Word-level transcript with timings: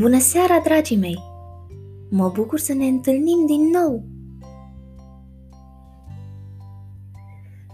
Bună 0.00 0.18
seara, 0.18 0.60
dragii 0.64 0.96
mei! 0.96 1.18
Mă 2.10 2.28
bucur 2.28 2.58
să 2.58 2.72
ne 2.72 2.86
întâlnim 2.86 3.46
din 3.46 3.70
nou! 3.70 4.04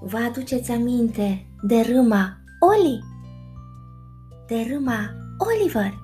Vă 0.00 0.16
aduceți 0.16 0.70
aminte 0.70 1.46
de 1.62 1.80
râma 1.80 2.36
Oli? 2.60 3.04
De 4.46 4.66
râma 4.70 5.10
Oliver? 5.38 5.95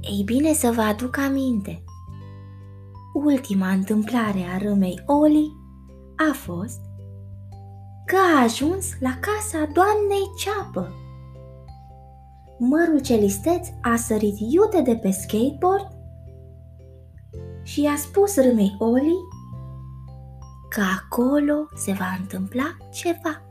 Ei 0.00 0.22
bine 0.24 0.52
să 0.52 0.70
vă 0.70 0.80
aduc 0.80 1.16
aminte. 1.16 1.84
Ultima 3.12 3.68
întâmplare 3.68 4.44
a 4.54 4.58
râmei 4.58 5.02
Oli 5.06 5.56
a 6.30 6.32
fost 6.32 6.80
că 8.06 8.16
a 8.34 8.42
ajuns 8.42 8.86
la 9.00 9.18
casa 9.20 9.68
doamnei 9.72 10.30
Ceapă 10.36 11.01
mărul 12.64 13.00
celisteț 13.00 13.68
a 13.80 13.96
sărit 13.96 14.38
iute 14.38 14.80
de 14.80 14.96
pe 14.96 15.10
skateboard 15.10 15.88
și 17.62 17.82
i-a 17.82 17.96
spus 17.96 18.36
râmei 18.36 18.76
Oli 18.78 19.16
că 20.68 20.82
acolo 21.00 21.54
se 21.74 21.92
va 21.92 22.16
întâmpla 22.20 22.76
ceva. 22.92 23.42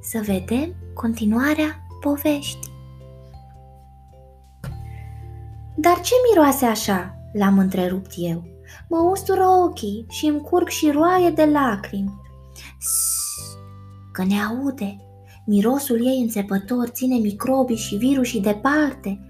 Să 0.00 0.20
vedem 0.24 0.74
continuarea 0.94 1.86
poveștii. 2.00 2.72
Dar 5.76 6.00
ce 6.00 6.14
miroase 6.28 6.64
așa? 6.64 7.16
L-am 7.32 7.58
întrerupt 7.58 8.12
eu. 8.16 8.44
Mă 8.88 8.98
ustură 8.98 9.44
ochii 9.44 10.06
și 10.08 10.26
îmi 10.26 10.40
curg 10.40 10.68
și 10.68 10.90
roaie 10.90 11.30
de 11.30 11.44
lacrimi. 11.44 12.20
Sss, 12.78 13.56
că 14.12 14.24
ne 14.24 14.42
aude, 14.42 15.11
Mirosul 15.46 16.06
ei 16.06 16.20
înțepător 16.20 16.88
ține 16.88 17.16
microbii 17.16 17.76
și 17.76 17.96
virusii 17.96 18.40
departe. 18.40 19.20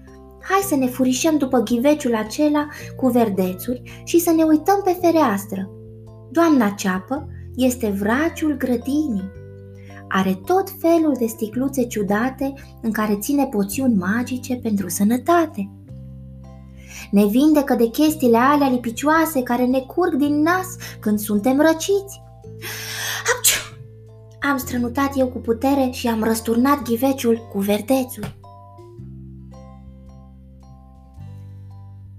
Hai 0.41 0.59
să 0.67 0.75
ne 0.75 0.87
furișăm 0.87 1.37
după 1.37 1.59
ghiveciul 1.59 2.15
acela 2.15 2.67
cu 2.97 3.07
verdețuri 3.07 4.01
și 4.03 4.19
să 4.19 4.31
ne 4.31 4.43
uităm 4.43 4.81
pe 4.83 4.97
fereastră. 5.01 5.69
Doamna 6.31 6.69
Ceapă 6.69 7.27
este 7.55 7.89
vraciul 7.89 8.57
grădinii. 8.57 9.31
Are 10.07 10.39
tot 10.45 10.69
felul 10.79 11.15
de 11.19 11.25
sticluțe 11.25 11.83
ciudate 11.85 12.53
în 12.81 12.91
care 12.91 13.17
ține 13.17 13.45
poțiuni 13.45 13.95
magice 13.95 14.55
pentru 14.55 14.89
sănătate. 14.89 15.71
Ne 17.11 17.25
vindecă 17.25 17.75
de 17.75 17.89
chestiile 17.89 18.37
alea 18.37 18.69
lipicioase 18.69 19.43
care 19.43 19.65
ne 19.65 19.79
curg 19.79 20.15
din 20.15 20.41
nas 20.41 20.67
când 20.99 21.19
suntem 21.19 21.59
răciți. 21.59 22.21
Apciu! 23.35 23.62
Am 24.51 24.57
strănutat 24.57 25.17
eu 25.17 25.27
cu 25.27 25.37
putere 25.37 25.89
și 25.91 26.07
am 26.07 26.23
răsturnat 26.23 26.81
ghiveciul 26.81 27.47
cu 27.51 27.59
verdețul. 27.59 28.35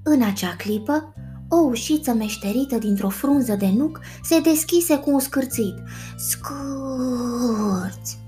În 0.03 0.23
acea 0.23 0.55
clipă, 0.57 1.15
o 1.49 1.57
ușiță 1.57 2.13
meșterită 2.13 2.79
dintr-o 2.79 3.09
frunză 3.09 3.55
de 3.55 3.73
nuc 3.77 4.01
se 4.23 4.41
deschise 4.41 4.99
cu 4.99 5.11
un 5.11 5.19
scârțit. 5.19 5.75
Scârți! 6.17 8.19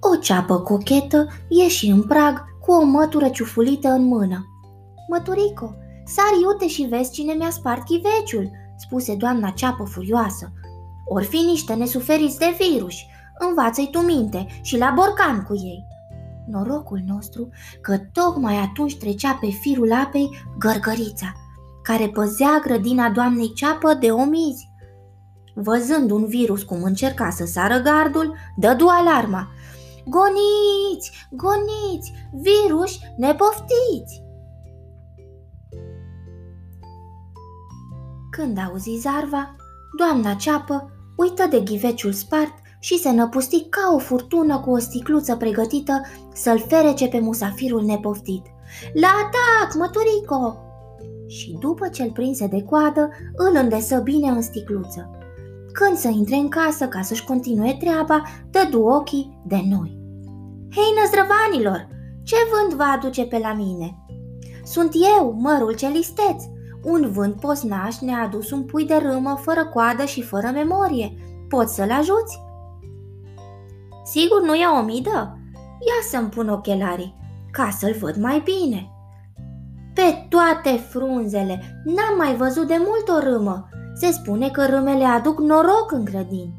O 0.00 0.16
ceapă 0.16 0.60
cochetă 0.60 1.26
ieși 1.48 1.86
în 1.86 2.02
prag 2.02 2.44
cu 2.60 2.72
o 2.72 2.84
mătură 2.84 3.28
ciufulită 3.28 3.88
în 3.88 4.04
mână. 4.04 4.46
Măturico, 5.08 5.74
sari 6.06 6.42
iute 6.42 6.68
și 6.68 6.82
vezi 6.82 7.10
cine 7.10 7.32
mi-a 7.32 7.50
spart 7.50 7.84
chiveciul, 7.84 8.50
spuse 8.76 9.14
doamna 9.14 9.50
ceapă 9.50 9.84
furioasă. 9.84 10.52
Or 11.08 11.22
fi 11.22 11.36
niște 11.36 11.74
nesuferiți 11.74 12.38
de 12.38 12.56
virus, 12.58 12.94
învață-i 13.38 13.88
tu 13.90 13.98
minte 13.98 14.46
și 14.62 14.78
la 14.78 14.92
borcan 14.94 15.42
cu 15.42 15.54
ei. 15.54 15.86
Norocul 16.46 17.02
nostru 17.06 17.48
că 17.80 17.98
tocmai 18.12 18.56
atunci 18.56 18.96
trecea 18.96 19.38
pe 19.40 19.46
firul 19.46 19.92
apei 19.92 20.28
gărgărița, 20.58 21.32
care 21.82 22.08
păzea 22.08 22.58
grădina 22.62 23.10
doamnei 23.10 23.52
ceapă 23.52 23.94
de 23.94 24.10
omizi. 24.10 24.70
Văzând 25.54 26.10
un 26.10 26.26
virus 26.26 26.62
cum 26.62 26.82
încerca 26.82 27.30
să 27.30 27.44
sară 27.44 27.78
gardul, 27.78 28.34
dădu 28.56 28.86
alarma. 28.88 29.48
Goniți, 30.04 31.28
goniți, 31.30 32.12
virus, 32.32 32.98
nepoftiți! 33.16 34.22
Când 38.30 38.58
auzi 38.58 38.98
zarva, 39.00 39.56
doamna 39.96 40.34
ceapă 40.34 40.97
uită 41.18 41.46
de 41.50 41.60
ghiveciul 41.60 42.12
spart 42.12 42.52
și 42.78 42.98
se 42.98 43.10
năpusti 43.10 43.64
ca 43.68 43.94
o 43.94 43.98
furtună 43.98 44.58
cu 44.58 44.70
o 44.70 44.78
sticluță 44.78 45.36
pregătită 45.36 46.00
să-l 46.34 46.64
ferece 46.68 47.08
pe 47.08 47.20
musafirul 47.20 47.82
nepoftit. 47.84 48.46
La 48.92 49.08
atac, 49.08 49.74
măturico! 49.74 50.56
Și 51.26 51.56
după 51.60 51.88
ce 51.88 52.02
îl 52.02 52.10
prinse 52.10 52.46
de 52.46 52.62
coadă, 52.62 53.08
îl 53.36 53.60
îndesă 53.62 53.96
bine 53.98 54.28
în 54.28 54.42
sticluță. 54.42 55.10
Când 55.72 55.96
să 55.96 56.08
intre 56.08 56.34
în 56.34 56.48
casă 56.48 56.86
ca 56.86 57.02
să-și 57.02 57.24
continue 57.24 57.76
treaba, 57.80 58.22
dădu 58.50 58.82
ochii 58.82 59.42
de 59.46 59.60
noi. 59.68 59.98
Hei, 60.74 60.94
năzdrăvanilor, 61.00 61.88
ce 62.22 62.36
vânt 62.52 62.74
vă 62.74 62.82
aduce 62.82 63.24
pe 63.24 63.38
la 63.38 63.54
mine? 63.54 64.04
Sunt 64.64 64.90
eu, 65.18 65.36
mărul 65.38 65.74
celisteț. 65.74 66.42
Un 66.90 67.10
vânt 67.10 67.40
posnaș 67.40 67.98
ne-a 67.98 68.22
adus 68.22 68.50
un 68.50 68.62
pui 68.62 68.86
de 68.86 68.94
râmă 68.94 69.38
fără 69.42 69.66
coadă 69.66 70.04
și 70.04 70.22
fără 70.22 70.50
memorie. 70.52 71.14
Poți 71.48 71.74
să-l 71.74 71.90
ajuți? 71.90 72.40
Sigur 74.04 74.42
nu 74.42 74.54
e 74.54 74.66
o 74.78 74.82
midă? 74.82 75.38
Ia 75.62 76.00
să-mi 76.10 76.28
pun 76.28 76.48
ochelarii, 76.48 77.16
ca 77.50 77.70
să-l 77.70 77.96
văd 78.00 78.16
mai 78.16 78.42
bine. 78.44 78.90
Pe 79.94 80.26
toate 80.28 80.76
frunzele, 80.88 81.82
n-am 81.84 82.16
mai 82.16 82.36
văzut 82.36 82.66
de 82.66 82.76
mult 82.78 83.08
o 83.08 83.30
râmă. 83.30 83.68
Se 83.94 84.10
spune 84.10 84.48
că 84.48 84.66
râmele 84.66 85.04
aduc 85.04 85.40
noroc 85.40 85.92
în 85.92 86.04
grădini. 86.04 86.54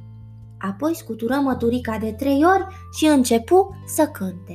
Apoi 0.59 0.96
scutură 0.96 1.35
măturica 1.35 1.97
de 1.97 2.11
trei 2.11 2.46
ori 2.46 2.67
și 2.97 3.06
începu 3.06 3.75
să 3.96 4.06
cânte. 4.06 4.53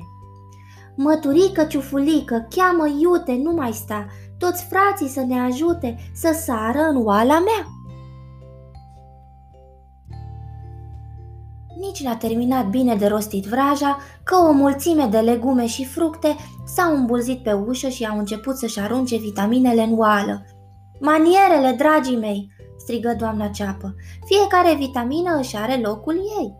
Măturică, 0.96 1.64
ciufulică, 1.64 2.46
cheamă 2.50 2.88
iute, 3.00 3.40
nu 3.42 3.52
mai 3.52 3.72
sta, 3.72 4.06
toți 4.44 4.64
frații 4.64 5.08
să 5.08 5.20
ne 5.20 5.40
ajute 5.40 5.96
să 6.14 6.40
sară 6.44 6.78
în 6.90 7.06
oala 7.06 7.38
mea. 7.38 7.66
Nici 11.78 12.02
n-a 12.02 12.16
terminat 12.16 12.68
bine 12.68 12.94
de 12.94 13.06
rostit 13.06 13.44
vraja, 13.44 13.98
că 14.24 14.36
o 14.48 14.52
mulțime 14.52 15.06
de 15.06 15.18
legume 15.18 15.66
și 15.66 15.84
fructe 15.84 16.36
s-au 16.64 16.96
îmbulzit 16.96 17.42
pe 17.42 17.52
ușă 17.52 17.88
și 17.88 18.04
au 18.04 18.18
început 18.18 18.56
să-și 18.56 18.80
arunce 18.80 19.16
vitaminele 19.16 19.82
în 19.82 19.98
oală. 19.98 20.44
Manierele, 21.00 21.74
dragii 21.78 22.16
mei!" 22.16 22.48
strigă 22.78 23.14
doamna 23.18 23.48
ceapă. 23.48 23.94
Fiecare 24.24 24.74
vitamină 24.74 25.38
își 25.38 25.56
are 25.56 25.80
locul 25.84 26.14
ei. 26.14 26.54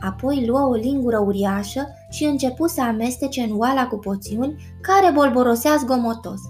Apoi 0.00 0.46
luă 0.46 0.60
o 0.60 0.74
lingură 0.74 1.18
uriașă 1.18 1.88
și 2.10 2.24
începu 2.24 2.66
să 2.66 2.82
amestece 2.82 3.40
în 3.40 3.58
oala 3.58 3.86
cu 3.86 3.96
poțiuni 3.96 4.76
care 4.80 5.12
bolborosea 5.12 5.76
zgomotos. 5.76 6.40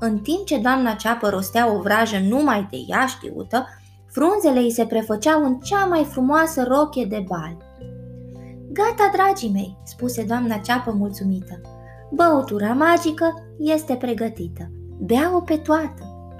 În 0.00 0.18
timp 0.18 0.44
ce 0.44 0.58
doamna 0.58 0.92
ceapă 0.92 1.28
rostea 1.28 1.72
o 1.72 1.80
vrajă 1.80 2.18
numai 2.18 2.66
de 2.70 2.76
ea 2.88 3.06
știută, 3.06 3.66
Frunzele 4.10 4.58
îi 4.58 4.70
se 4.70 4.86
prefăceau 4.86 5.44
în 5.44 5.58
cea 5.58 5.84
mai 5.84 6.04
frumoasă 6.04 6.64
rochie 6.68 7.04
de 7.04 7.24
bal. 7.28 7.56
Gata, 8.72 9.10
dragii 9.12 9.50
mei, 9.52 9.76
spuse 9.84 10.22
doamna 10.22 10.56
ceapă 10.56 10.92
mulțumită. 10.92 11.60
Băutura 12.10 12.72
magică 12.72 13.34
este 13.58 13.94
pregătită. 13.94 14.70
Bea-o 14.98 15.40
pe 15.40 15.56
toată. 15.56 16.32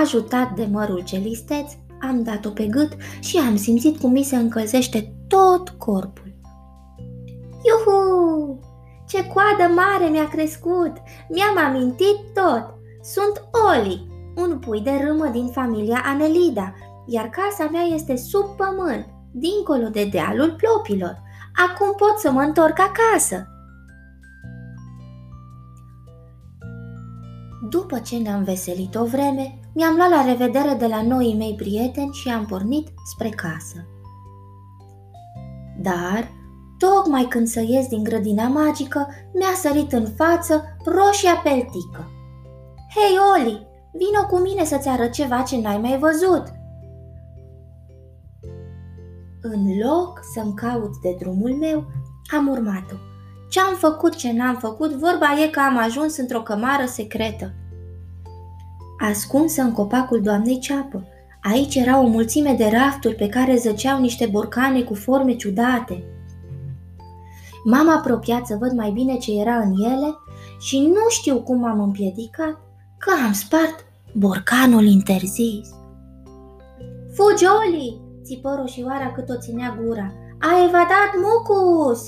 Ajutat 0.00 0.54
de 0.54 0.68
mărul 0.70 1.02
celisteț, 1.04 1.72
am 2.00 2.22
dat-o 2.22 2.50
pe 2.50 2.66
gât 2.66 2.92
și 3.20 3.36
am 3.36 3.56
simțit 3.56 3.98
cum 3.98 4.10
mi 4.10 4.22
se 4.22 4.36
încălzește 4.36 5.14
tot 5.28 5.68
corpul. 5.68 6.34
Iuhu! 7.62 8.58
Ce 9.10 9.26
coadă 9.26 9.74
mare 9.74 10.10
mi-a 10.10 10.28
crescut! 10.28 10.92
Mi-am 11.28 11.56
amintit 11.66 12.16
tot! 12.34 12.74
Sunt 13.02 13.48
Oli, 13.68 14.06
un 14.36 14.58
pui 14.58 14.80
de 14.80 14.90
râmă 15.04 15.26
din 15.26 15.46
familia 15.46 16.02
Anelida, 16.04 16.74
iar 17.06 17.28
casa 17.28 17.68
mea 17.72 17.82
este 17.82 18.16
sub 18.16 18.46
pământ, 18.56 19.06
dincolo 19.32 19.88
de 19.88 20.04
dealul 20.04 20.56
plopilor. 20.56 21.22
Acum 21.66 21.94
pot 21.96 22.18
să 22.18 22.30
mă 22.30 22.40
întorc 22.40 22.78
acasă. 22.78 23.46
După 27.68 27.98
ce 27.98 28.16
ne-am 28.16 28.42
veselit 28.42 28.94
o 28.94 29.04
vreme, 29.04 29.58
mi-am 29.74 29.96
luat 29.96 30.10
la 30.10 30.24
revedere 30.24 30.74
de 30.74 30.86
la 30.86 31.02
noii 31.02 31.36
mei 31.36 31.54
prieteni 31.54 32.12
și 32.12 32.28
am 32.28 32.46
pornit 32.46 32.88
spre 33.14 33.28
casă. 33.28 33.86
Dar, 35.80 36.39
tocmai 36.80 37.24
când 37.28 37.46
să 37.46 37.60
ies 37.66 37.86
din 37.88 38.02
grădina 38.02 38.48
magică, 38.48 39.08
mi-a 39.34 39.54
sărit 39.54 39.92
în 39.92 40.06
față 40.16 40.76
roșia 40.84 41.40
peltică. 41.42 42.10
Hei, 42.94 43.16
Oli, 43.34 43.66
Vino 43.92 44.26
cu 44.30 44.36
mine 44.36 44.64
să-ți 44.64 44.88
arăt 44.88 45.12
ceva 45.12 45.42
ce 45.42 45.60
n-ai 45.60 45.78
mai 45.78 45.98
văzut. 45.98 46.44
În 49.40 49.78
loc 49.84 50.20
să-mi 50.34 50.54
caut 50.54 51.00
de 51.02 51.16
drumul 51.18 51.50
meu, 51.50 51.86
Am 52.36 52.48
urmat-o. 52.48 52.94
Ce-am 53.48 53.74
făcut, 53.74 54.14
ce 54.14 54.32
n-am 54.32 54.56
făcut, 54.56 54.90
vorba 54.90 55.26
e 55.44 55.48
că 55.48 55.60
am 55.60 55.78
ajuns 55.78 56.16
într-o 56.16 56.42
cămară 56.42 56.84
secretă. 56.86 57.52
Ascunsă 59.10 59.62
în 59.62 59.72
copacul 59.72 60.20
doamnei 60.20 60.58
ceapă. 60.58 61.06
Aici 61.42 61.74
era 61.74 61.98
o 62.00 62.06
mulțime 62.06 62.52
de 62.52 62.70
rafturi 62.72 63.14
pe 63.14 63.28
care 63.28 63.56
zăceau 63.56 64.00
niște 64.00 64.26
borcane 64.26 64.82
cu 64.82 64.94
forme 64.94 65.36
ciudate. 65.36 66.04
M-am 67.64 67.88
apropiat 67.88 68.46
să 68.46 68.56
văd 68.60 68.72
mai 68.72 68.90
bine 68.90 69.16
ce 69.16 69.40
era 69.40 69.56
în 69.56 69.72
ele 69.72 70.18
și 70.58 70.80
nu 70.80 71.08
știu 71.08 71.42
cum 71.42 71.64
am 71.64 71.80
împiedicat 71.80 72.60
că 72.98 73.10
am 73.26 73.32
spart 73.32 73.84
borcanul 74.14 74.84
interzis. 74.84 75.68
Fugi, 77.14 77.44
Oli! 77.44 78.00
țipă 78.24 78.54
roșioara 78.58 79.12
cât 79.12 79.28
o 79.28 79.38
ținea 79.38 79.78
gura. 79.82 80.12
A 80.38 80.64
evadat 80.64 81.10
Mucus! 81.24 82.02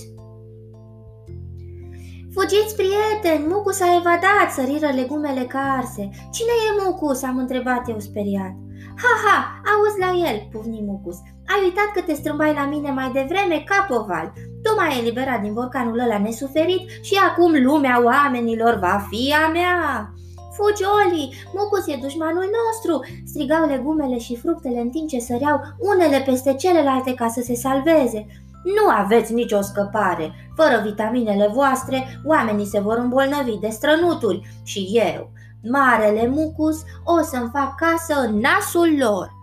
Fugiți, 2.34 2.76
prieteni! 2.76 3.46
Mucus 3.52 3.80
a 3.80 3.96
evadat! 3.96 4.48
Săriră 4.50 4.88
legumele 4.94 5.44
carse. 5.44 6.10
Cine 6.34 6.54
e 6.68 6.82
Mucus? 6.84 7.22
am 7.22 7.38
întrebat 7.38 7.88
eu 7.88 7.98
speriat. 7.98 8.54
Ha, 9.02 9.12
ha, 9.24 9.38
auzi 9.72 9.98
la 10.04 10.30
el, 10.30 10.48
pufni 10.50 10.82
Mucus. 10.86 11.16
Ai 11.46 11.60
uitat 11.64 11.88
că 11.94 12.00
te 12.00 12.14
strâmbai 12.14 12.52
la 12.54 12.66
mine 12.66 12.90
mai 12.90 13.10
devreme, 13.12 13.64
capoval. 13.70 14.32
Tu 14.62 14.74
m-ai 14.76 14.98
eliberat 14.98 15.40
din 15.40 15.52
borcanul 15.52 15.98
ăla 15.98 16.18
nesuferit 16.18 16.88
și 17.02 17.14
acum 17.28 17.52
lumea 17.62 18.02
oamenilor 18.04 18.74
va 18.78 19.06
fi 19.10 19.34
a 19.46 19.48
mea. 19.50 20.12
Fugi, 20.56 20.84
Oli! 21.04 21.34
Mucus 21.54 21.86
e 21.86 21.98
dușmanul 22.02 22.48
nostru! 22.58 23.04
Strigau 23.24 23.66
legumele 23.66 24.18
și 24.18 24.36
fructele 24.36 24.80
în 24.80 24.90
timp 24.90 25.08
ce 25.08 25.18
săreau 25.18 25.60
unele 25.78 26.22
peste 26.26 26.54
celelalte 26.54 27.14
ca 27.14 27.28
să 27.28 27.40
se 27.40 27.54
salveze. 27.54 28.26
Nu 28.64 28.88
aveți 28.88 29.32
nicio 29.32 29.60
scăpare. 29.60 30.32
Fără 30.56 30.82
vitaminele 30.84 31.50
voastre, 31.54 32.20
oamenii 32.24 32.66
se 32.66 32.80
vor 32.80 32.96
îmbolnăvi 32.96 33.58
de 33.60 33.68
strănuturi 33.68 34.40
și 34.64 34.88
eu, 34.92 35.30
marele 35.70 36.26
Mucus, 36.26 36.82
o 37.04 37.22
să-mi 37.22 37.50
fac 37.52 37.74
casă 37.74 38.20
în 38.20 38.38
nasul 38.38 38.96
lor. 38.98 39.41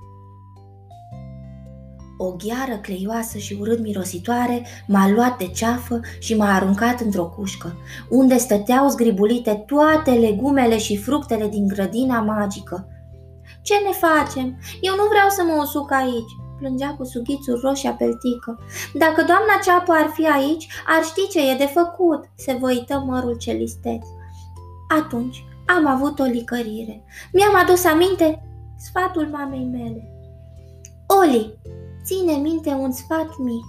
O 2.21 2.31
gheară 2.31 2.79
cleioasă 2.81 3.37
și 3.37 3.57
urât 3.59 3.79
mirositoare 3.79 4.65
m-a 4.87 5.09
luat 5.09 5.37
de 5.37 5.47
ceafă 5.47 5.99
și 6.19 6.35
m-a 6.35 6.55
aruncat 6.55 6.99
într-o 6.99 7.25
cușcă, 7.25 7.77
unde 8.09 8.37
stăteau 8.37 8.87
zgribulite 8.87 9.63
toate 9.65 10.11
legumele 10.11 10.77
și 10.77 10.97
fructele 10.97 11.47
din 11.47 11.67
grădina 11.67 12.21
magică. 12.21 12.87
Ce 13.61 13.73
ne 13.73 14.07
facem? 14.07 14.59
Eu 14.81 14.95
nu 14.95 15.03
vreau 15.09 15.29
să 15.29 15.43
mă 15.43 15.61
usuc 15.61 15.91
aici, 15.91 16.31
plângea 16.57 16.95
cu 16.97 17.03
sughițul 17.03 17.59
roșia 17.63 17.91
peltică. 17.91 18.59
Dacă 18.93 19.23
doamna 19.23 19.59
ceapă 19.63 19.91
ar 19.91 20.09
fi 20.13 20.27
aici, 20.27 20.67
ar 20.87 21.03
ști 21.03 21.27
ce 21.27 21.51
e 21.51 21.57
de 21.57 21.65
făcut, 21.65 22.23
se 22.35 22.57
văită 22.59 23.03
mărul 23.05 23.37
celisteț. 23.37 24.05
Atunci 24.99 25.43
am 25.65 25.87
avut 25.87 26.19
o 26.19 26.23
licărire. 26.23 27.03
Mi-am 27.33 27.55
adus 27.55 27.85
aminte 27.85 28.43
sfatul 28.77 29.27
mamei 29.31 29.69
mele. 29.71 30.13
Oli, 31.07 31.59
ține 32.09 32.33
minte 32.33 32.69
un 32.69 32.91
sfat 32.91 33.37
mic. 33.37 33.65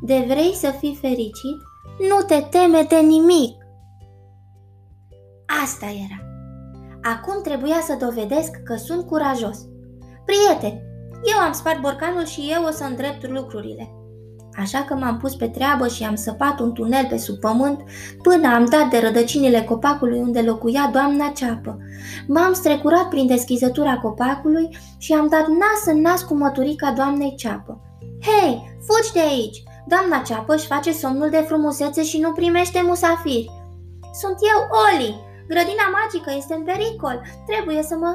De 0.00 0.24
vrei 0.28 0.54
să 0.54 0.70
fii 0.78 0.98
fericit, 1.00 1.58
nu 2.08 2.24
te 2.26 2.46
teme 2.50 2.82
de 2.88 2.96
nimic. 2.96 3.54
Asta 5.64 5.86
era. 5.86 6.20
Acum 7.14 7.42
trebuia 7.42 7.80
să 7.80 7.96
dovedesc 8.00 8.62
că 8.64 8.76
sunt 8.76 9.06
curajos. 9.06 9.58
Prieteni, 10.24 10.82
eu 11.22 11.38
am 11.38 11.52
spart 11.52 11.80
borcanul 11.80 12.24
și 12.24 12.52
eu 12.56 12.64
o 12.64 12.70
să 12.70 12.84
îndrept 12.84 13.28
lucrurile. 13.28 13.94
Așa 14.56 14.84
că 14.88 14.94
m-am 14.94 15.16
pus 15.16 15.34
pe 15.34 15.48
treabă 15.48 15.88
și 15.88 16.04
am 16.04 16.14
săpat 16.14 16.60
un 16.60 16.72
tunel 16.72 17.06
pe 17.08 17.16
sub 17.16 17.36
pământ 17.36 17.80
până 18.22 18.54
am 18.54 18.64
dat 18.64 18.90
de 18.90 18.98
rădăcinile 18.98 19.62
copacului 19.62 20.18
unde 20.18 20.40
locuia 20.40 20.90
doamna 20.92 21.32
ceapă. 21.34 21.78
M-am 22.26 22.52
strecurat 22.52 23.08
prin 23.08 23.26
deschizătura 23.26 23.98
copacului 23.98 24.78
și 24.98 25.12
am 25.12 25.28
dat 25.28 25.46
nas 25.46 25.94
în 25.94 26.00
nas 26.00 26.22
cu 26.22 26.34
măturica 26.34 26.92
doamnei 26.92 27.34
ceapă. 27.36 27.80
Hei, 28.20 28.78
fugi 28.86 29.12
de 29.12 29.20
aici! 29.20 29.62
Doamna 29.86 30.18
ceapă 30.18 30.54
își 30.54 30.66
face 30.66 30.92
somnul 30.92 31.30
de 31.30 31.44
frumusețe 31.46 32.02
și 32.02 32.18
nu 32.18 32.32
primește 32.32 32.82
musafiri. 32.86 33.50
Sunt 34.20 34.36
eu, 34.52 34.58
Oli! 34.86 35.28
Grădina 35.48 35.86
magică 35.98 36.32
este 36.36 36.54
în 36.54 36.64
pericol. 36.64 37.22
Trebuie 37.46 37.82
să 37.82 37.96
mă 37.96 38.12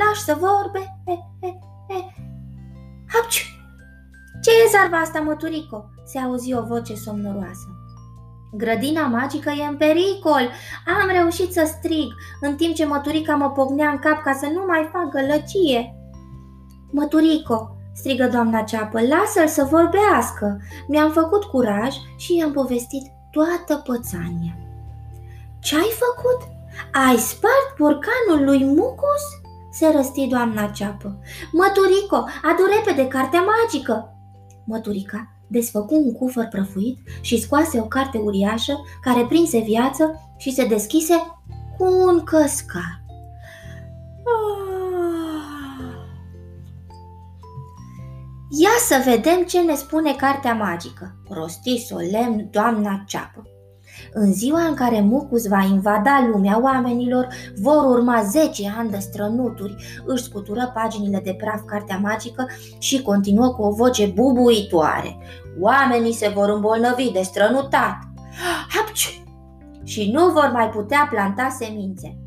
lași 0.00 0.20
să 0.20 0.36
vorbe. 0.38 0.82
He, 1.06 1.16
he, 1.42 1.58
he. 1.88 2.25
Hapciu! 4.76 4.88
Ce 4.88 4.88
e 4.88 4.88
zarva 4.90 4.96
asta, 4.96 5.20
măturico? 5.20 5.84
Se 6.04 6.18
auzi 6.18 6.54
o 6.54 6.62
voce 6.62 6.94
somnoroasă. 6.94 7.68
Grădina 8.52 9.06
magică 9.06 9.50
e 9.50 9.64
în 9.64 9.76
pericol! 9.76 10.50
Am 10.86 11.08
reușit 11.18 11.52
să 11.52 11.72
strig, 11.76 12.14
în 12.40 12.56
timp 12.56 12.74
ce 12.74 12.86
măturica 12.86 13.34
mă 13.34 13.50
pocnea 13.50 13.90
în 13.90 13.98
cap 13.98 14.22
ca 14.22 14.32
să 14.32 14.46
nu 14.52 14.64
mai 14.66 14.88
fac 14.92 15.08
gălăcie. 15.10 15.94
Măturico, 16.90 17.76
strigă 17.94 18.28
doamna 18.28 18.62
ceapă, 18.62 19.00
lasă-l 19.00 19.48
să 19.48 19.68
vorbească. 19.70 20.60
Mi-am 20.88 21.10
făcut 21.10 21.44
curaj 21.44 21.94
și 22.16 22.36
i-am 22.36 22.52
povestit 22.52 23.02
toată 23.30 23.82
pățania. 23.84 24.58
Ce-ai 25.60 25.90
făcut? 26.04 26.40
Ai 27.08 27.16
spart 27.16 27.68
borcanul 27.78 28.44
lui 28.44 28.64
Mucus? 28.64 29.24
Se 29.70 29.92
răsti 29.96 30.26
doamna 30.26 30.66
ceapă. 30.66 31.18
Măturico, 31.52 32.16
adu 32.42 32.62
repede 32.76 33.08
cartea 33.08 33.40
magică! 33.40 34.15
Măturica 34.66 35.30
desfăcu 35.46 35.94
un 35.94 36.12
cufăr 36.12 36.48
prăfuit 36.50 36.98
și 37.20 37.40
scoase 37.40 37.80
o 37.80 37.84
carte 37.84 38.18
uriașă 38.18 38.72
care 39.00 39.24
prinse 39.24 39.58
viață 39.58 40.34
și 40.38 40.52
se 40.52 40.66
deschise 40.66 41.14
cu 41.78 41.84
un 41.84 42.24
căscar. 42.24 43.04
Ah. 44.24 44.66
Ia 48.48 48.70
să 48.86 49.02
vedem 49.04 49.42
ce 49.42 49.60
ne 49.60 49.74
spune 49.74 50.14
cartea 50.14 50.54
magică, 50.54 51.16
rosti 51.28 51.78
solemn 51.78 52.48
doamna 52.50 53.04
ceapă. 53.06 53.42
În 54.12 54.32
ziua 54.32 54.66
în 54.66 54.74
care 54.74 55.00
Mucus 55.00 55.46
va 55.46 55.68
invada 55.70 56.28
lumea 56.32 56.60
oamenilor, 56.62 57.28
vor 57.60 57.84
urma 57.84 58.22
10 58.22 58.74
ani 58.78 58.90
de 58.90 58.98
strănuturi. 58.98 60.02
Își 60.04 60.22
scutură 60.22 60.70
paginile 60.74 61.20
de 61.24 61.34
praf 61.34 61.60
cartea 61.66 61.98
magică 62.02 62.46
și 62.78 63.02
continuă 63.02 63.48
cu 63.48 63.62
o 63.62 63.70
voce 63.70 64.06
bubuitoare. 64.06 65.16
Oamenii 65.60 66.12
se 66.12 66.28
vor 66.28 66.48
îmbolnăvi 66.48 67.12
de 67.12 67.22
strănutat. 67.22 67.98
Hapci! 68.68 69.20
Și 69.84 70.10
nu 70.10 70.30
vor 70.30 70.50
mai 70.52 70.68
putea 70.68 71.08
planta 71.10 71.56
semințe. 71.58 72.18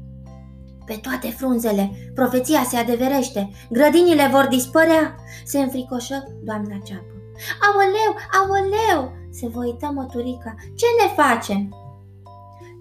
Pe 0.86 1.00
toate 1.02 1.28
frunzele, 1.28 2.12
profeția 2.14 2.64
se 2.64 2.78
adeverește, 2.78 3.50
grădinile 3.70 4.30
vor 4.32 4.48
dispărea, 4.50 5.16
se 5.46 5.60
înfricoșă 5.60 6.24
doamna 6.44 6.78
ceapă. 6.84 7.19
Aoleu, 7.68 8.16
aoleu, 8.40 9.12
se 9.32 9.48
voită 9.48 9.92
măturica. 9.94 10.56
Ce 10.76 10.86
ne 11.02 11.24
facem? 11.24 11.76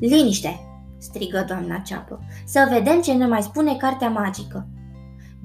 Liniște, 0.00 0.60
strigă 0.98 1.44
doamna 1.48 1.78
ceapă, 1.78 2.20
să 2.46 2.68
vedem 2.70 3.00
ce 3.00 3.12
ne 3.12 3.26
mai 3.26 3.42
spune 3.42 3.76
cartea 3.76 4.08
magică. 4.08 4.68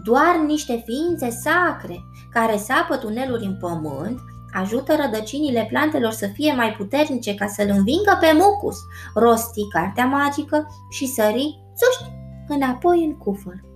Doar 0.04 0.36
niște 0.46 0.84
ființe 0.86 1.30
sacre 1.30 2.00
care 2.32 2.58
sapă 2.58 2.98
tuneluri 2.98 3.46
în 3.46 3.58
pământ 3.58 4.20
ajută 4.54 4.96
rădăcinile 4.96 5.68
plantelor 5.70 6.12
să 6.12 6.28
fie 6.28 6.54
mai 6.54 6.74
puternice 6.78 7.36
ca 7.36 7.48
să-l 7.48 7.68
învingă 7.70 8.18
pe 8.20 8.32
mucus, 8.34 8.78
rosti 9.14 9.68
cartea 9.68 10.06
magică 10.06 10.68
și 10.90 11.08
sări, 11.08 11.60
țuști, 11.76 12.14
înapoi 12.48 13.04
în 13.04 13.18
cufăr. 13.18 13.73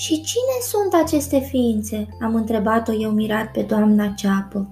Și 0.00 0.20
cine 0.20 0.56
sunt 0.60 1.02
aceste 1.02 1.38
ființe? 1.38 2.08
am 2.20 2.34
întrebat-o 2.34 2.92
eu 2.92 3.10
mirat 3.10 3.50
pe 3.50 3.62
doamna 3.62 4.06
ceapă. 4.16 4.68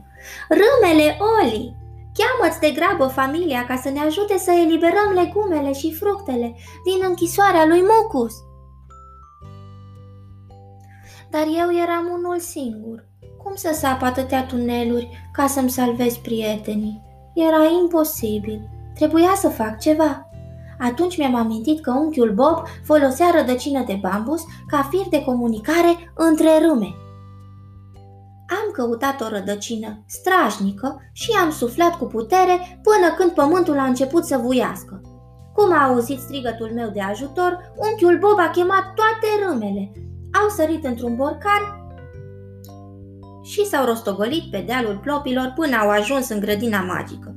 Râmele, 0.48 1.16
Oli! 1.40 1.76
Cheamă-ți 2.14 2.60
de 2.60 2.70
grabă 2.70 3.06
familia 3.06 3.66
ca 3.66 3.76
să 3.76 3.88
ne 3.88 4.00
ajute 4.00 4.38
să 4.38 4.50
eliberăm 4.50 5.12
legumele 5.14 5.72
și 5.72 5.94
fructele 5.94 6.54
din 6.84 7.04
închisoarea 7.08 7.66
lui 7.66 7.82
Mucus. 7.82 8.34
Dar 11.30 11.46
eu 11.46 11.76
eram 11.82 12.10
unul 12.18 12.38
singur. 12.38 13.06
Cum 13.42 13.54
să 13.54 13.70
sap 13.72 14.02
atâtea 14.02 14.46
tuneluri 14.46 15.28
ca 15.32 15.46
să-mi 15.46 15.70
salvez 15.70 16.16
prietenii? 16.16 17.02
Era 17.34 17.64
imposibil. 17.82 18.68
Trebuia 18.94 19.32
să 19.36 19.48
fac 19.48 19.78
ceva. 19.78 20.27
Atunci 20.78 21.16
mi-am 21.16 21.34
amintit 21.34 21.80
că 21.80 21.90
unchiul 21.90 22.32
Bob 22.34 22.62
folosea 22.84 23.30
rădăcină 23.34 23.84
de 23.86 23.98
bambus 24.02 24.44
ca 24.66 24.88
fir 24.90 25.06
de 25.10 25.22
comunicare 25.22 26.12
între 26.14 26.48
râme. 26.66 26.94
Am 28.50 28.70
căutat 28.72 29.20
o 29.20 29.28
rădăcină 29.28 30.04
strașnică 30.06 31.00
și 31.12 31.30
am 31.42 31.50
suflat 31.50 31.98
cu 31.98 32.04
putere 32.04 32.80
până 32.82 33.14
când 33.16 33.30
pământul 33.30 33.78
a 33.78 33.84
început 33.84 34.24
să 34.24 34.36
vuiască. 34.36 35.00
Cum 35.54 35.72
a 35.72 35.86
auzit 35.86 36.18
strigătul 36.18 36.70
meu 36.74 36.90
de 36.90 37.00
ajutor, 37.00 37.72
unchiul 37.76 38.18
Bob 38.18 38.38
a 38.38 38.50
chemat 38.50 38.84
toate 38.94 39.28
râmele. 39.46 39.92
Au 40.42 40.48
sărit 40.48 40.84
într-un 40.84 41.16
borcan 41.16 41.78
și 43.42 43.66
s-au 43.66 43.84
rostogolit 43.84 44.50
pe 44.50 44.64
dealul 44.66 44.98
plopilor 45.02 45.52
până 45.56 45.76
au 45.76 45.90
ajuns 45.90 46.28
în 46.28 46.40
grădina 46.40 46.80
magică. 46.80 47.36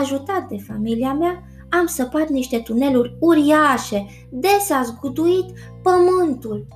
Ajutat 0.00 0.48
de 0.48 0.56
familia 0.66 1.12
mea, 1.12 1.42
am 1.70 1.86
săpat 1.86 2.28
niște 2.28 2.58
tuneluri 2.58 3.16
uriașe, 3.20 4.06
des 4.30 4.70
a 4.70 4.82
zguduit 4.82 5.44
pământul. 5.82 6.66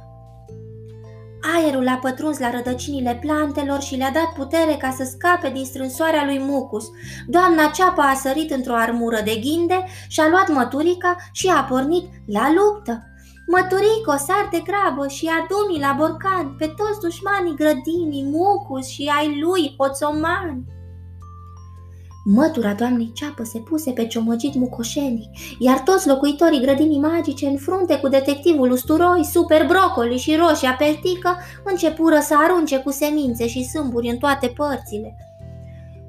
Aerul 1.57 1.89
a 1.89 1.99
pătruns 2.03 2.39
la 2.39 2.51
rădăcinile 2.51 3.19
plantelor 3.21 3.81
și 3.81 3.97
le-a 3.97 4.11
dat 4.11 4.33
putere 4.37 4.77
ca 4.81 4.91
să 4.91 5.05
scape 5.05 5.51
din 5.51 5.65
strânsoarea 5.65 6.25
lui 6.25 6.39
Mucus. 6.39 6.91
Doamna 7.27 7.71
Ceapa 7.75 8.03
a 8.03 8.15
sărit 8.15 8.51
într-o 8.51 8.75
armură 8.75 9.21
de 9.25 9.37
ghinde 9.37 9.85
și-a 10.09 10.29
luat 10.29 10.53
măturica 10.53 11.17
și 11.33 11.49
a 11.49 11.63
pornit 11.63 12.05
la 12.27 12.53
luptă. 12.53 13.03
Măturico, 13.47 14.17
sar 14.17 14.49
de 14.51 14.63
grabă 14.65 15.09
și 15.09 15.31
adu 15.39 15.81
la 15.81 15.95
borcan 15.99 16.55
pe 16.59 16.67
toți 16.67 17.01
dușmanii 17.01 17.57
grădinii, 17.57 18.29
Mucus 18.31 18.87
și 18.87 19.13
ai 19.19 19.41
lui, 19.41 19.75
hoțomani. 19.79 20.65
Mătura 22.27 22.73
doamnei 22.73 23.13
ceapă 23.15 23.45
se 23.45 23.59
puse 23.59 23.91
pe 23.91 24.07
ciomăgit 24.07 24.55
mucoșenii, 24.55 25.31
iar 25.59 25.81
toți 25.81 26.09
locuitorii 26.09 26.61
grădinii 26.61 26.99
magice, 26.99 27.47
în 27.47 27.57
frunte 27.57 27.99
cu 27.99 28.09
detectivul 28.09 28.71
usturoi, 28.71 29.25
super 29.25 29.67
brocoli 29.67 30.19
și 30.19 30.37
roșia 30.37 30.75
pertică, 30.79 31.37
începură 31.65 32.19
să 32.21 32.35
arunce 32.37 32.79
cu 32.79 32.91
semințe 32.91 33.47
și 33.47 33.65
sâmburi 33.65 34.09
în 34.09 34.17
toate 34.17 34.47
părțile. 34.47 35.17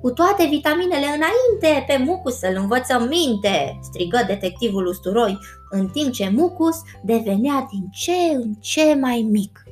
Cu 0.01 0.11
toate 0.11 0.47
vitaminele 0.49 1.05
înainte, 1.05 1.83
pe 1.87 2.03
Mucus 2.03 2.37
să-l 2.37 2.57
învățăm 2.61 3.07
minte, 3.07 3.79
strigă 3.81 4.23
detectivul 4.27 4.85
usturoi, 4.85 5.37
în 5.69 5.87
timp 5.87 6.11
ce 6.11 6.31
Mucus 6.35 6.81
devenea 7.03 7.67
din 7.71 7.89
ce 7.91 8.35
în 8.35 8.53
ce 8.53 8.97
mai 9.01 9.27
mic. 9.31 9.63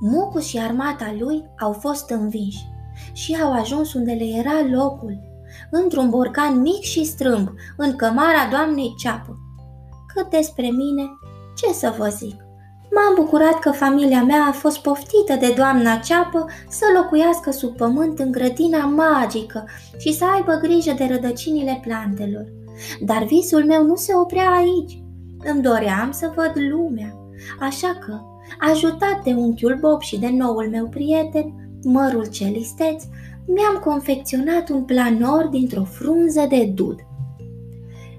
Mucus 0.00 0.46
și 0.46 0.58
armata 0.58 1.14
lui 1.18 1.44
au 1.58 1.72
fost 1.72 2.10
învinși 2.10 2.74
și 3.16 3.36
au 3.42 3.52
ajuns 3.52 3.92
unde 3.92 4.12
le 4.12 4.24
era 4.24 4.66
locul, 4.70 5.18
într-un 5.70 6.10
borcan 6.10 6.60
mic 6.60 6.80
și 6.80 7.04
strâmb, 7.04 7.48
în 7.76 7.96
cămara 7.96 8.48
doamnei 8.50 8.94
Ceapă. 8.98 9.36
Cât 10.14 10.30
despre 10.30 10.66
mine, 10.66 11.02
ce 11.56 11.72
să 11.72 11.94
vă 11.98 12.08
zic? 12.08 12.34
M-am 12.90 13.24
bucurat 13.24 13.58
că 13.58 13.70
familia 13.70 14.22
mea 14.22 14.46
a 14.48 14.52
fost 14.52 14.78
poftită 14.78 15.34
de 15.40 15.52
doamna 15.56 15.96
Ceapă 15.96 16.46
să 16.68 16.84
locuiască 16.94 17.50
sub 17.50 17.76
pământ 17.76 18.18
în 18.18 18.30
grădina 18.30 18.84
magică 18.86 19.64
și 19.98 20.12
să 20.12 20.24
aibă 20.34 20.52
grijă 20.62 20.92
de 20.92 21.06
rădăcinile 21.10 21.80
plantelor. 21.82 22.44
Dar 23.00 23.22
visul 23.22 23.64
meu 23.64 23.84
nu 23.84 23.94
se 23.94 24.14
oprea 24.14 24.50
aici. 24.50 25.02
Îmi 25.52 25.62
doream 25.62 26.10
să 26.10 26.32
văd 26.34 26.52
lumea, 26.70 27.14
așa 27.60 27.98
că, 28.06 28.20
ajutat 28.70 29.22
de 29.24 29.32
unchiul 29.32 29.78
Bob 29.80 30.00
și 30.00 30.18
de 30.18 30.30
noul 30.30 30.68
meu 30.70 30.86
prieten, 30.86 31.65
mărul 31.86 32.26
cel 32.26 32.54
isteț, 32.54 33.04
mi-am 33.46 33.80
confecționat 33.84 34.68
un 34.68 34.82
planor 34.82 35.48
dintr-o 35.50 35.84
frunză 35.84 36.46
de 36.48 36.72
dud. 36.74 36.98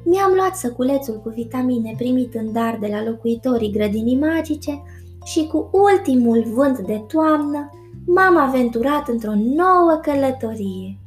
Mi-am 0.03 0.31
luat 0.35 0.55
săculețul 0.55 1.19
cu 1.23 1.29
vitamine 1.29 1.93
primit 1.97 2.33
în 2.33 2.51
dar 2.51 2.77
de 2.79 2.87
la 2.87 3.03
locuitorii 3.03 3.71
grădinii 3.71 4.17
magice 4.17 4.81
și 5.23 5.47
cu 5.47 5.69
ultimul 5.71 6.43
vânt 6.53 6.79
de 6.79 7.03
toamnă 7.07 7.69
m-am 8.05 8.37
aventurat 8.37 9.07
într-o 9.07 9.33
nouă 9.35 9.99
călătorie. 10.01 10.99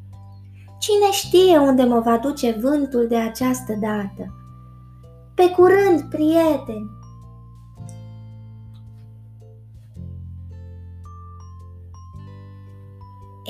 Cine 0.78 1.10
știe 1.10 1.58
unde 1.58 1.82
mă 1.82 2.00
va 2.00 2.18
duce 2.18 2.58
vântul 2.60 3.06
de 3.08 3.16
această 3.16 3.78
dată? 3.80 4.34
Pe 5.34 5.50
curând, 5.56 6.00
prieteni! 6.10 6.99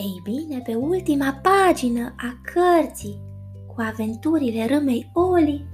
Ei 0.01 0.21
bine, 0.23 0.61
pe 0.61 0.75
ultima 0.75 1.41
pagină 1.43 2.15
a 2.17 2.41
cărții 2.43 3.21
cu 3.67 3.75
aventurile 3.77 4.67
râmei 4.67 5.11
Oli, 5.13 5.67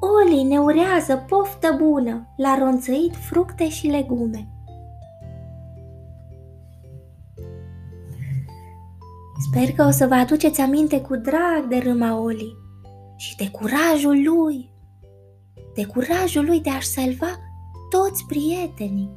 Oli 0.00 0.42
ne 0.42 0.58
urează 0.58 1.16
poftă 1.16 1.76
bună 1.78 2.34
la 2.36 2.58
ronțăit 2.58 3.16
fructe 3.16 3.68
și 3.68 3.86
legume. 3.86 4.48
Sper 9.50 9.72
că 9.72 9.84
o 9.84 9.90
să 9.90 10.06
vă 10.06 10.14
aduceți 10.14 10.60
aminte 10.60 11.00
cu 11.00 11.16
drag 11.16 11.66
de 11.68 11.76
râma 11.76 12.20
Oli 12.20 12.56
și 13.16 13.36
de 13.36 13.50
curajul 13.50 14.22
lui, 14.24 14.70
de 15.74 15.86
curajul 15.86 16.44
lui 16.44 16.60
de 16.60 16.70
a-și 16.70 16.86
salva 16.86 17.38
toți 17.90 18.24
prietenii. 18.26 19.14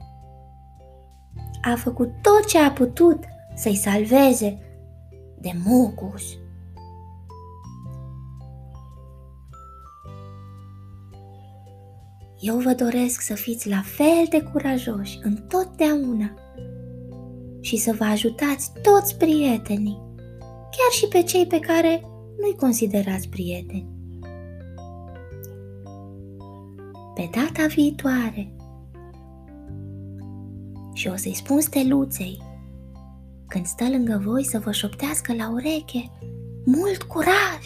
A 1.61 1.75
făcut 1.75 2.09
tot 2.21 2.45
ce 2.45 2.59
a 2.59 2.71
putut 2.71 3.23
să-i 3.61 3.75
salveze 3.75 4.59
de 5.39 5.51
mucus. 5.65 6.23
Eu 12.39 12.57
vă 12.57 12.73
doresc 12.73 13.21
să 13.21 13.33
fiți 13.33 13.69
la 13.69 13.81
fel 13.85 14.25
de 14.29 14.41
curajoși 14.41 15.19
întotdeauna 15.23 16.33
și 17.59 17.77
să 17.77 17.95
vă 17.97 18.03
ajutați 18.03 18.71
toți 18.81 19.17
prietenii, 19.17 20.01
chiar 20.47 20.91
și 20.91 21.07
pe 21.07 21.21
cei 21.21 21.47
pe 21.47 21.59
care 21.59 22.01
nu-i 22.39 22.55
considerați 22.55 23.29
prieteni. 23.29 23.87
Pe 27.15 27.29
data 27.31 27.67
viitoare 27.67 28.55
și 30.93 31.07
o 31.07 31.15
să-i 31.15 31.35
spun 31.35 31.59
steluței 31.59 32.49
când 33.51 33.65
stă 33.65 33.89
lângă 33.89 34.21
voi 34.23 34.43
să 34.43 34.59
vă 34.59 34.71
șoptească 34.71 35.33
la 35.33 35.51
ureche. 35.51 36.11
Mult 36.65 37.03
curaj! 37.03 37.65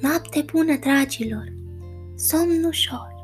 Noapte 0.00 0.44
bună, 0.52 0.76
dragilor! 0.76 1.52
Somn 2.14 2.64
ușor! 2.64 3.17